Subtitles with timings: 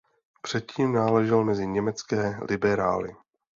[0.41, 3.15] Předtím náležel mezi německé liberály.